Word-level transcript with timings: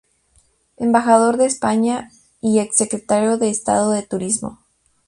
Embajador 0.77 1.37
de 1.37 1.45
España, 1.45 2.09
y 2.41 2.57
ex-secretario 2.57 3.37
de 3.37 3.51
Estado 3.51 3.91
de 3.91 4.01
Turismo. 4.01 4.65